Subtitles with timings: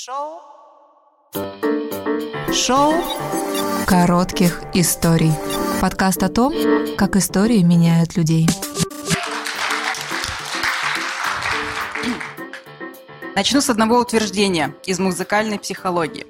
[0.00, 0.40] Шоу.
[2.52, 2.94] Шоу
[3.84, 5.32] коротких историй.
[5.80, 6.54] Подкаст о том,
[6.96, 8.46] как истории меняют людей.
[13.34, 16.28] Начну с одного утверждения из музыкальной психологии.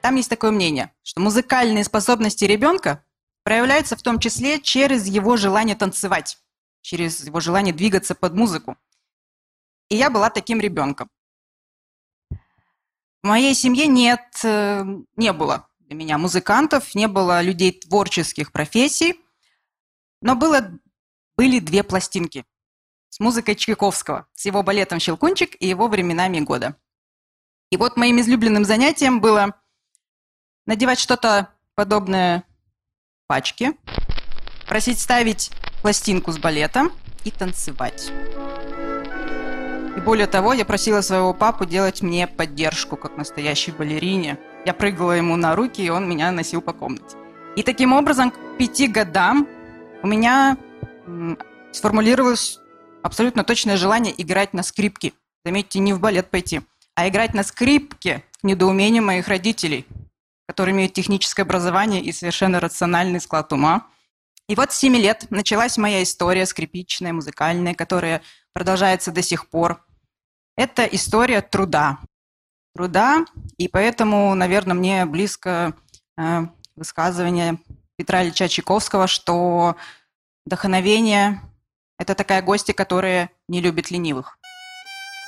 [0.00, 3.04] Там есть такое мнение, что музыкальные способности ребенка
[3.44, 6.38] проявляются в том числе через его желание танцевать,
[6.80, 8.78] через его желание двигаться под музыку.
[9.90, 11.10] И я была таким ребенком.
[13.22, 14.84] В моей семье нет, э,
[15.16, 19.20] не было для меня музыкантов, не было людей творческих профессий,
[20.20, 20.70] но было,
[21.36, 22.44] были две пластинки
[23.10, 26.76] с музыкой Чайковского, с его балетом «Щелкунчик» и его временами года.
[27.70, 29.54] И вот моим излюбленным занятием было
[30.66, 32.44] надевать что-то подобное
[33.28, 33.74] пачке,
[34.66, 36.90] просить ставить пластинку с балета
[37.24, 38.10] и танцевать.
[39.96, 44.38] И более того, я просила своего папу делать мне поддержку, как настоящей балерине.
[44.64, 47.16] Я прыгала ему на руки, и он меня носил по комнате.
[47.56, 49.46] И таким образом, к пяти годам
[50.02, 50.56] у меня
[51.72, 52.58] сформулировалось
[53.02, 55.12] абсолютно точное желание играть на скрипке.
[55.44, 56.62] Заметьте, не в балет пойти,
[56.94, 59.86] а играть на скрипке к недоумению моих родителей,
[60.46, 63.86] которые имеют техническое образование и совершенно рациональный склад ума.
[64.48, 69.84] И вот с 7 лет началась моя история скрипичная, музыкальная, которая продолжается до сих пор.
[70.56, 71.98] Это история труда.
[72.74, 73.24] Труда,
[73.58, 75.74] и поэтому, наверное, мне близко
[76.16, 77.58] э, высказывание
[77.96, 79.76] Петра Ильича Чайковского, что
[80.46, 81.40] вдохновение–
[81.98, 84.38] это такая гостья, которая не любит ленивых.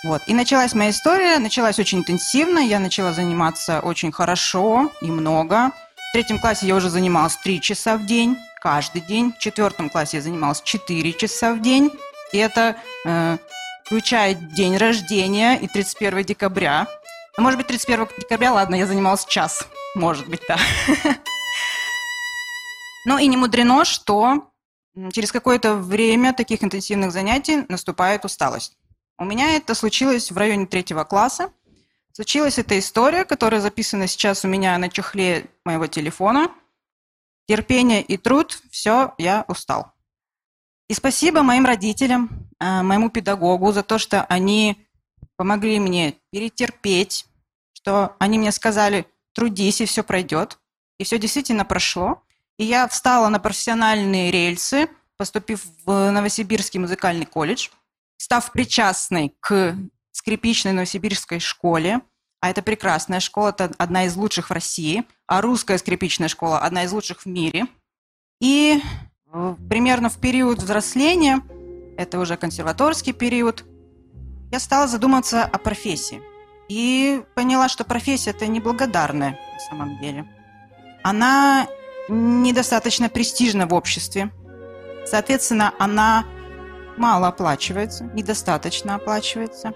[0.05, 0.23] Вот.
[0.27, 5.71] И началась моя история, началась очень интенсивно, я начала заниматься очень хорошо и много.
[5.71, 9.35] В третьем классе я уже занималась три часа в день, каждый день.
[9.35, 11.93] В четвертом классе я занималась четыре часа в день.
[12.33, 13.37] И это э,
[13.85, 16.89] включает день рождения и 31 декабря.
[17.37, 19.69] Ну, может быть, 31 декабря, ладно, я занималась час.
[19.95, 20.59] Может быть, да.
[23.07, 24.49] Ну и не мудрено, что
[25.13, 28.79] через какое-то время таких интенсивных занятий наступает усталость.
[29.19, 31.53] У меня это случилось в районе третьего класса.
[32.15, 36.49] Случилась эта история, которая записана сейчас у меня на чехле моего телефона.
[37.47, 39.93] Терпение и труд, все, я устал.
[40.89, 44.87] И спасибо моим родителям, э, моему педагогу за то, что они
[45.37, 47.27] помогли мне перетерпеть,
[47.73, 50.59] что они мне сказали, трудись, и все пройдет.
[50.99, 52.23] И все действительно прошло.
[52.59, 57.69] И я встала на профессиональные рельсы, поступив в Новосибирский музыкальный колледж,
[58.17, 59.77] став причастной к
[60.13, 62.01] скрипичной новосибирской школе,
[62.45, 66.85] а это прекрасная школа, это одна из лучших в России, а русская скрипичная школа одна
[66.85, 67.65] из лучших в мире.
[68.39, 68.83] И
[69.71, 71.41] примерно в период взросления,
[71.97, 73.65] это уже консерваторский период,
[74.53, 76.21] я стала задумываться о профессии.
[76.69, 80.27] И поняла, что профессия это неблагодарная на самом деле.
[81.03, 81.67] Она
[82.11, 84.31] недостаточно престижна в обществе.
[85.07, 86.27] Соответственно, она
[86.99, 89.73] мало оплачивается, недостаточно оплачивается.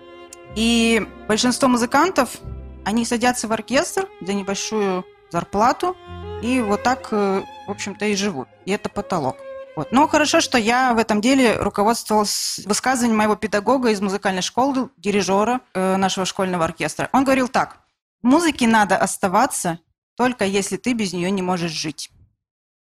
[0.54, 2.38] И большинство музыкантов,
[2.84, 5.96] они садятся в оркестр за небольшую зарплату,
[6.42, 8.48] и вот так, э, в общем-то, и живут.
[8.64, 9.36] И это потолок.
[9.76, 9.92] Вот.
[9.92, 15.60] Но хорошо, что я в этом деле руководствовалась высказыванием моего педагога из музыкальной школы, дирижера
[15.74, 17.08] э, нашего школьного оркестра.
[17.12, 17.78] Он говорил так.
[18.22, 19.78] Музыке надо оставаться,
[20.16, 22.10] только если ты без нее не можешь жить.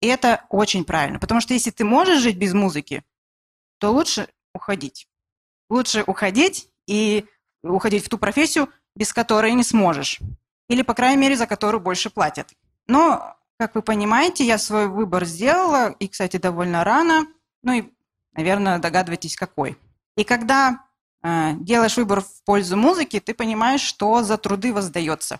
[0.00, 3.04] И это очень правильно, потому что если ты можешь жить без музыки,
[3.78, 5.08] то лучше уходить.
[5.68, 7.26] Лучше уходить и
[7.62, 10.18] уходить в ту профессию, без которой не сможешь.
[10.68, 12.52] Или, по крайней мере, за которую больше платят.
[12.88, 17.26] Но как вы понимаете, я свой выбор сделала, и, кстати, довольно рано.
[17.62, 17.84] Ну и,
[18.32, 19.78] наверное, догадываетесь, какой.
[20.16, 20.80] И когда
[21.22, 25.38] э, делаешь выбор в пользу музыки, ты понимаешь, что за труды воздается.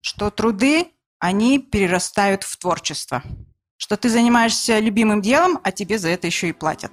[0.00, 3.24] Что труды, они перерастают в творчество.
[3.76, 6.92] Что ты занимаешься любимым делом, а тебе за это еще и платят.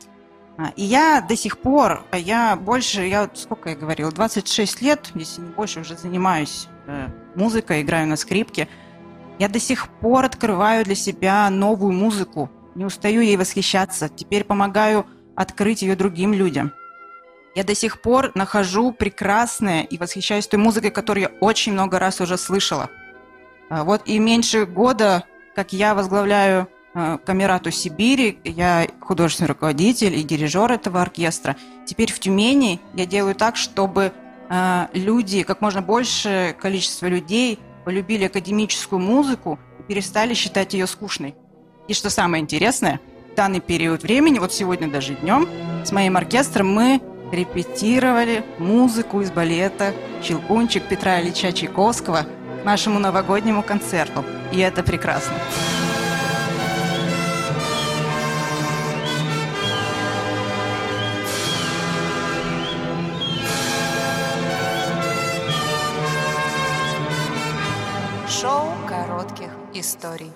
[0.57, 5.41] А, и я до сих пор, я больше, я сколько я говорила, 26 лет, если
[5.41, 8.67] не больше, уже занимаюсь э, музыкой, играю на скрипке–
[9.41, 15.07] я до сих пор открываю для себя новую музыку, не устаю ей восхищаться, теперь помогаю
[15.35, 16.73] открыть ее другим людям.
[17.55, 22.21] Я до сих пор нахожу прекрасное и восхищаюсь той музыкой, которую я очень много раз
[22.21, 22.91] уже слышала.
[23.71, 25.23] А вот и меньше года,
[25.55, 31.55] как я возглавляю Камерату Сибири, я художественный руководитель и дирижер этого оркестра.
[31.85, 34.11] Теперь в Тюмени я делаю так, чтобы
[34.49, 41.35] э, люди, как можно большее количество людей– полюбили академическую музыку и перестали считать ее скучной.
[41.87, 42.99] И что самое интересное,
[43.31, 45.47] в данный период времени, вот сегодня даже днем,
[45.83, 47.01] с моим оркестром мы
[47.31, 52.25] репетировали музыку из балета «Щелкунчик» Петра Ильича Чайковского
[52.61, 54.23] к нашему новогоднему концерту.
[54.51, 55.33] И это прекрасно.
[68.41, 70.31] Шоу коротких историй.